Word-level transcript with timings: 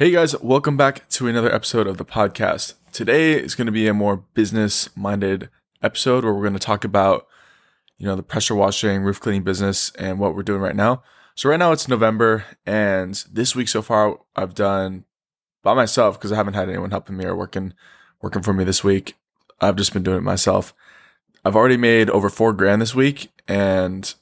Hey 0.00 0.12
guys, 0.12 0.34
welcome 0.40 0.78
back 0.78 1.06
to 1.10 1.26
another 1.26 1.54
episode 1.54 1.86
of 1.86 1.98
the 1.98 2.06
podcast. 2.06 2.72
Today 2.90 3.32
is 3.32 3.54
going 3.54 3.66
to 3.66 3.70
be 3.70 3.86
a 3.86 3.92
more 3.92 4.16
business 4.32 4.88
minded 4.96 5.50
episode 5.82 6.24
where 6.24 6.32
we're 6.32 6.40
going 6.40 6.54
to 6.54 6.58
talk 6.58 6.84
about, 6.84 7.26
you 7.98 8.06
know, 8.06 8.16
the 8.16 8.22
pressure 8.22 8.54
washing, 8.54 9.02
roof 9.02 9.20
cleaning 9.20 9.42
business 9.42 9.92
and 9.98 10.18
what 10.18 10.34
we're 10.34 10.42
doing 10.42 10.62
right 10.62 10.74
now. 10.74 11.02
So 11.34 11.50
right 11.50 11.58
now 11.58 11.72
it's 11.72 11.86
November 11.86 12.46
and 12.64 13.22
this 13.30 13.54
week 13.54 13.68
so 13.68 13.82
far 13.82 14.18
I've 14.34 14.54
done 14.54 15.04
by 15.62 15.74
myself 15.74 16.18
because 16.18 16.32
I 16.32 16.36
haven't 16.36 16.54
had 16.54 16.70
anyone 16.70 16.92
helping 16.92 17.18
me 17.18 17.26
or 17.26 17.36
working 17.36 17.74
working 18.22 18.40
for 18.40 18.54
me 18.54 18.64
this 18.64 18.82
week. 18.82 19.16
I've 19.60 19.76
just 19.76 19.92
been 19.92 20.02
doing 20.02 20.16
it 20.16 20.22
myself. 20.22 20.72
I've 21.44 21.56
already 21.56 21.76
made 21.76 22.08
over 22.08 22.30
4 22.30 22.54
grand 22.54 22.80
this 22.80 22.94
week 22.94 23.30
and 23.46 24.14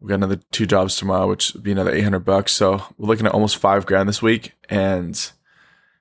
we 0.00 0.08
got 0.08 0.16
another 0.16 0.40
two 0.52 0.66
jobs 0.66 0.96
tomorrow, 0.96 1.28
which 1.28 1.52
would 1.54 1.62
be 1.62 1.72
another 1.72 1.92
800 1.92 2.20
bucks. 2.20 2.52
So 2.52 2.82
we're 2.96 3.08
looking 3.08 3.26
at 3.26 3.32
almost 3.32 3.56
five 3.56 3.86
grand 3.86 4.08
this 4.08 4.22
week. 4.22 4.52
And 4.68 5.30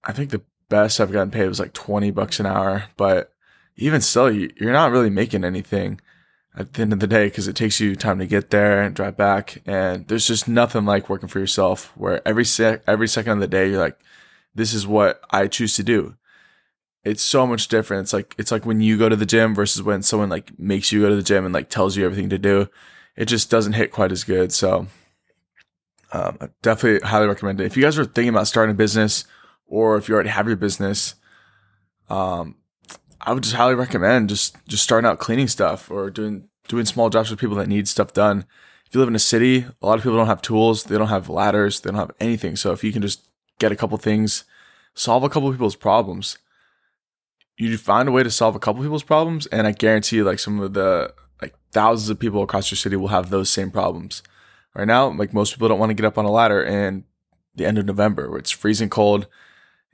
I 0.03 0.11
think 0.11 0.29
the 0.29 0.41
best 0.67 0.99
I've 0.99 1.11
gotten 1.11 1.31
paid 1.31 1.47
was 1.47 1.59
like 1.59 1.73
20 1.73 2.11
bucks 2.11 2.39
an 2.39 2.45
hour, 2.45 2.85
but 2.97 3.33
even 3.77 4.01
still, 4.01 4.29
you're 4.31 4.73
not 4.73 4.91
really 4.91 5.09
making 5.09 5.43
anything 5.43 6.01
at 6.57 6.73
the 6.73 6.81
end 6.81 6.91
of 6.91 6.99
the 6.99 7.07
day 7.07 7.27
because 7.27 7.47
it 7.47 7.55
takes 7.55 7.79
you 7.79 7.95
time 7.95 8.19
to 8.19 8.27
get 8.27 8.49
there 8.49 8.81
and 8.81 8.93
drive 8.93 9.15
back. 9.15 9.61
And 9.65 10.07
there's 10.07 10.27
just 10.27 10.47
nothing 10.47 10.85
like 10.85 11.09
working 11.09 11.29
for 11.29 11.39
yourself 11.39 11.93
where 11.95 12.25
every 12.27 12.45
sec, 12.45 12.83
every 12.85 13.07
second 13.07 13.33
of 13.33 13.39
the 13.39 13.47
day, 13.47 13.69
you're 13.69 13.79
like, 13.79 13.97
this 14.53 14.73
is 14.73 14.85
what 14.85 15.21
I 15.31 15.47
choose 15.47 15.75
to 15.75 15.83
do. 15.83 16.15
It's 17.05 17.23
so 17.23 17.47
much 17.47 17.69
different. 17.69 18.03
It's 18.03 18.13
like, 18.13 18.35
it's 18.37 18.51
like 18.51 18.65
when 18.65 18.81
you 18.81 18.97
go 18.97 19.07
to 19.07 19.15
the 19.15 19.25
gym 19.25 19.55
versus 19.55 19.81
when 19.81 20.03
someone 20.03 20.27
like 20.27 20.59
makes 20.59 20.91
you 20.91 21.01
go 21.01 21.09
to 21.09 21.15
the 21.15 21.23
gym 21.23 21.45
and 21.45 21.53
like 21.53 21.69
tells 21.69 21.95
you 21.95 22.03
everything 22.03 22.29
to 22.29 22.37
do. 22.37 22.67
It 23.15 23.25
just 23.25 23.49
doesn't 23.49 23.73
hit 23.73 23.93
quite 23.93 24.11
as 24.11 24.25
good. 24.25 24.51
So 24.51 24.87
um, 26.11 26.37
I 26.41 26.49
definitely 26.61 27.07
highly 27.07 27.27
recommend 27.27 27.61
it. 27.61 27.65
If 27.65 27.77
you 27.77 27.83
guys 27.83 27.97
are 27.97 28.05
thinking 28.05 28.29
about 28.29 28.47
starting 28.47 28.73
a 28.73 28.77
business 28.77 29.25
or 29.67 29.97
if 29.97 30.09
you 30.09 30.15
already 30.15 30.29
have 30.29 30.47
your 30.47 30.55
business, 30.55 31.15
um, 32.09 32.55
I 33.21 33.33
would 33.33 33.43
just 33.43 33.55
highly 33.55 33.75
recommend 33.75 34.29
just, 34.29 34.55
just 34.67 34.83
starting 34.83 35.07
out 35.07 35.19
cleaning 35.19 35.47
stuff 35.47 35.91
or 35.91 36.09
doing, 36.09 36.47
doing 36.67 36.85
small 36.85 37.09
jobs 37.09 37.29
for 37.29 37.35
people 37.35 37.57
that 37.57 37.67
need 37.67 37.87
stuff 37.87 38.13
done. 38.13 38.45
If 38.87 38.95
you 38.95 39.01
live 39.01 39.09
in 39.09 39.15
a 39.15 39.19
city, 39.19 39.65
a 39.81 39.85
lot 39.85 39.99
of 39.99 40.03
people 40.03 40.17
don't 40.17 40.27
have 40.27 40.41
tools. 40.41 40.85
They 40.85 40.97
don't 40.97 41.09
have 41.09 41.29
ladders. 41.29 41.81
They 41.81 41.91
don't 41.91 41.99
have 41.99 42.11
anything. 42.19 42.55
So 42.55 42.71
if 42.71 42.83
you 42.83 42.91
can 42.91 43.03
just 43.03 43.27
get 43.59 43.71
a 43.71 43.75
couple 43.75 43.97
things, 43.99 44.45
solve 44.95 45.23
a 45.23 45.29
couple 45.29 45.51
people's 45.51 45.75
problems, 45.75 46.39
you 47.55 47.77
find 47.77 48.09
a 48.09 48.11
way 48.11 48.23
to 48.23 48.31
solve 48.31 48.55
a 48.55 48.59
couple 48.59 48.81
people's 48.81 49.03
problems. 49.03 49.45
And 49.47 49.67
I 49.67 49.73
guarantee 49.73 50.15
you, 50.15 50.23
like 50.23 50.39
some 50.39 50.59
of 50.59 50.73
the, 50.73 51.13
like 51.39 51.53
thousands 51.71 52.09
of 52.09 52.17
people 52.17 52.41
across 52.41 52.71
your 52.71 52.77
city 52.77 52.95
will 52.95 53.09
have 53.09 53.29
those 53.29 53.49
same 53.49 53.69
problems 53.69 54.23
right 54.75 54.87
now, 54.87 55.09
like 55.09 55.33
most 55.33 55.53
people 55.53 55.67
don't 55.67 55.79
want 55.79 55.89
to 55.89 55.95
get 55.95 56.05
up 56.05 56.17
on 56.17 56.25
a 56.25 56.31
ladder 56.31 56.63
in 56.63 57.05
the 57.55 57.65
end 57.65 57.77
of 57.77 57.85
November 57.85 58.29
where 58.29 58.39
it's 58.39 58.51
freezing 58.51 58.89
cold 58.89 59.27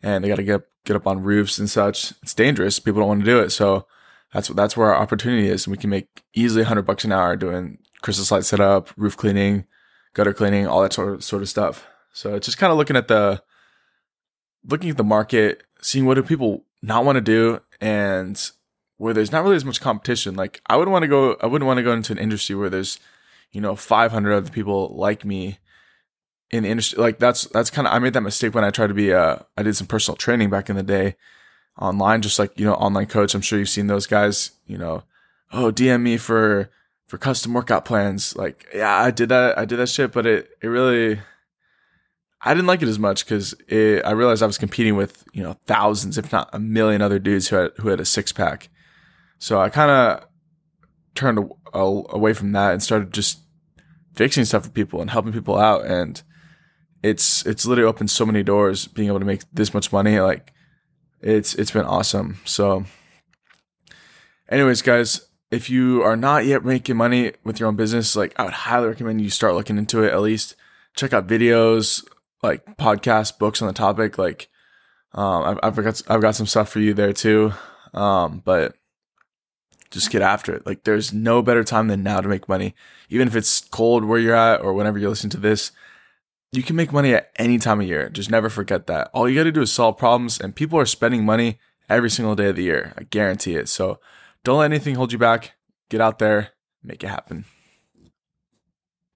and 0.03 0.23
they 0.23 0.27
got 0.27 0.35
to 0.35 0.43
get 0.43 0.61
get 0.85 0.95
up 0.95 1.07
on 1.07 1.23
roofs 1.23 1.57
and 1.57 1.69
such. 1.69 2.13
It's 2.21 2.33
dangerous. 2.33 2.79
People 2.79 3.01
don't 3.01 3.09
want 3.09 3.21
to 3.21 3.25
do 3.25 3.39
it. 3.39 3.49
So 3.49 3.87
that's 4.33 4.49
that's 4.49 4.77
where 4.77 4.93
our 4.93 5.01
opportunity 5.01 5.47
is. 5.47 5.65
And 5.65 5.71
we 5.71 5.77
can 5.77 5.89
make 5.89 6.23
easily 6.33 6.61
100 6.61 6.83
bucks 6.83 7.03
an 7.03 7.11
hour 7.11 7.35
doing 7.35 7.79
Christmas 8.01 8.31
light 8.31 8.45
setup, 8.45 8.89
roof 8.95 9.17
cleaning, 9.17 9.65
gutter 10.13 10.33
cleaning, 10.33 10.67
all 10.67 10.81
that 10.81 10.93
sort 10.93 11.13
of, 11.13 11.23
sort 11.23 11.41
of 11.41 11.49
stuff. 11.49 11.87
So 12.13 12.35
it's 12.35 12.45
just 12.45 12.57
kind 12.57 12.71
of 12.71 12.77
looking 12.77 12.95
at 12.95 13.07
the 13.07 13.41
looking 14.67 14.89
at 14.89 14.97
the 14.97 15.03
market, 15.03 15.63
seeing 15.81 16.05
what 16.05 16.15
do 16.15 16.23
people 16.23 16.65
not 16.81 17.03
want 17.03 17.15
to 17.15 17.21
do 17.21 17.61
and 17.81 18.51
where 18.97 19.13
there's 19.13 19.31
not 19.31 19.43
really 19.43 19.55
as 19.55 19.65
much 19.65 19.81
competition. 19.81 20.35
Like 20.35 20.61
I 20.67 20.77
wouldn't 20.77 20.93
want 20.93 21.03
to 21.03 21.07
go 21.07 21.35
I 21.41 21.47
wouldn't 21.47 21.67
want 21.67 21.77
to 21.77 21.83
go 21.83 21.93
into 21.93 22.11
an 22.11 22.19
industry 22.19 22.55
where 22.55 22.69
there's 22.69 22.99
you 23.51 23.61
know 23.61 23.75
500 23.75 24.33
other 24.33 24.49
people 24.49 24.95
like 24.95 25.25
me 25.25 25.59
in 26.51 26.63
the 26.63 26.69
industry. 26.69 26.99
Like 26.99 27.19
that's 27.19 27.45
that's 27.45 27.69
kind 27.69 27.87
of 27.87 27.93
i 27.93 27.99
made 27.99 28.13
that 28.13 28.21
mistake 28.21 28.53
when 28.53 28.63
i 28.63 28.69
tried 28.69 28.87
to 28.87 28.93
be 28.93 29.13
uh 29.13 29.37
i 29.57 29.63
did 29.63 29.75
some 29.75 29.87
personal 29.87 30.15
training 30.15 30.49
back 30.49 30.69
in 30.69 30.75
the 30.75 30.83
day 30.83 31.15
online 31.79 32.21
just 32.21 32.39
like 32.39 32.57
you 32.59 32.65
know 32.65 32.73
online 32.75 33.07
coach. 33.07 33.35
I'm 33.35 33.41
sure 33.41 33.59
you've 33.59 33.69
seen 33.69 33.87
those 33.87 34.07
guys 34.07 34.51
you 34.65 34.77
know 34.77 35.03
oh 35.51 35.71
dm 35.71 36.01
me 36.01 36.17
for 36.17 36.69
for 37.07 37.17
custom 37.17 37.53
workout 37.53 37.85
plans. 37.85 38.35
Like 38.35 38.67
yeah 38.73 38.97
i 38.97 39.11
did 39.11 39.29
that 39.29 39.57
i 39.57 39.65
did 39.65 39.77
that 39.77 39.89
shit 39.89 40.11
but 40.11 40.25
it 40.25 40.49
it 40.61 40.67
really 40.67 41.19
i 42.41 42.53
didn't 42.53 42.67
like 42.67 42.81
it 42.81 42.87
as 42.87 42.99
much 42.99 43.25
because 43.25 43.55
i 43.71 44.11
realized 44.11 44.43
i 44.43 44.47
was 44.47 44.57
competing 44.57 44.95
with 44.95 45.23
you 45.33 45.43
know 45.43 45.57
thousands 45.65 46.17
if 46.17 46.31
not 46.31 46.49
a 46.53 46.59
million 46.59 47.01
other 47.01 47.19
dudes 47.19 47.47
who 47.47 47.55
had 47.55 47.71
who 47.77 47.89
had 47.89 47.99
a 47.99 48.05
six-pack 48.05 48.69
so 49.39 49.59
i 49.59 49.69
kind 49.69 49.91
of 49.91 50.27
turned 51.15 51.39
away 51.75 52.33
from 52.33 52.51
that 52.53 52.71
and 52.71 52.81
started 52.81 53.13
just 53.13 53.39
fixing 54.15 54.45
stuff 54.45 54.63
for 54.63 54.69
people 54.69 55.01
and 55.01 55.11
helping 55.11 55.33
people 55.33 55.57
out. 55.57 55.85
And 55.85 56.21
it's 57.03 57.45
it's 57.45 57.65
literally 57.65 57.87
opened 57.87 58.09
so 58.09 58.25
many 58.25 58.43
doors 58.43 58.87
being 58.87 59.09
able 59.09 59.19
to 59.19 59.25
make 59.25 59.43
this 59.53 59.73
much 59.73 59.91
money. 59.91 60.19
Like 60.19 60.53
it's 61.21 61.53
it's 61.55 61.71
been 61.71 61.85
awesome. 61.85 62.39
So 62.45 62.85
anyways 64.49 64.81
guys 64.81 65.27
if 65.51 65.69
you 65.69 66.03
are 66.03 66.15
not 66.15 66.45
yet 66.45 66.65
making 66.65 66.97
money 66.97 67.31
with 67.43 67.59
your 67.59 67.67
own 67.67 67.75
business 67.75 68.15
like 68.15 68.33
i 68.37 68.43
would 68.43 68.53
highly 68.53 68.87
recommend 68.87 69.19
you 69.21 69.29
start 69.29 69.55
looking 69.55 69.77
into 69.77 70.03
it 70.03 70.13
at 70.13 70.21
least. 70.21 70.55
Check 70.95 71.13
out 71.13 71.27
videos 71.27 72.05
like 72.41 72.77
podcasts 72.77 73.37
books 73.37 73.61
on 73.61 73.67
the 73.67 73.73
topic. 73.73 74.17
Like 74.17 74.49
um 75.13 75.43
i've, 75.43 75.59
I've 75.77 75.83
got 75.83 76.01
i've 76.07 76.21
got 76.21 76.35
some 76.35 76.47
stuff 76.47 76.69
for 76.69 76.79
you 76.79 76.93
there 76.93 77.13
too. 77.13 77.53
Um 77.93 78.41
but 78.43 78.75
just 79.95 80.11
get 80.11 80.21
after 80.21 80.53
it. 80.53 80.65
Like 80.65 80.83
there's 80.83 81.13
no 81.13 81.41
better 81.41 81.63
time 81.63 81.87
than 81.87 82.03
now 82.03 82.19
to 82.19 82.27
make 82.27 82.49
money. 82.49 82.75
Even 83.09 83.29
if 83.29 83.35
it's 83.35 83.61
cold 83.61 84.03
where 84.03 84.19
you're 84.19 84.35
at 84.35 84.61
or 84.61 84.73
whenever 84.73 84.99
you 84.99 85.07
listen 85.07 85.29
to 85.31 85.37
this, 85.37 85.71
you 86.51 86.61
can 86.61 86.75
make 86.75 86.91
money 86.91 87.13
at 87.13 87.31
any 87.37 87.57
time 87.57 87.79
of 87.79 87.87
year. 87.87 88.09
Just 88.09 88.29
never 88.29 88.49
forget 88.49 88.87
that. 88.87 89.09
All 89.13 89.27
you 89.27 89.35
got 89.35 89.45
to 89.45 89.53
do 89.53 89.61
is 89.61 89.71
solve 89.71 89.97
problems 89.97 90.39
and 90.39 90.55
people 90.55 90.77
are 90.77 90.85
spending 90.85 91.25
money 91.25 91.59
every 91.89 92.09
single 92.09 92.35
day 92.35 92.49
of 92.49 92.57
the 92.57 92.63
year. 92.63 92.93
I 92.97 93.03
guarantee 93.03 93.55
it. 93.55 93.69
So 93.69 93.99
don't 94.43 94.59
let 94.59 94.65
anything 94.65 94.95
hold 94.95 95.13
you 95.13 95.17
back. 95.17 95.53
Get 95.89 96.01
out 96.01 96.19
there, 96.19 96.49
make 96.83 97.01
it 97.01 97.07
happen. 97.07 97.45